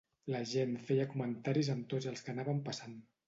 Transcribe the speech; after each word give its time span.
La 0.35 0.39
gent 0.51 0.71
feia 0.87 1.05
comentaris 1.11 1.71
am 1.75 1.85
tots 1.93 2.09
els 2.13 2.25
que 2.29 2.35
anaven 2.35 2.65
passant. 2.71 2.97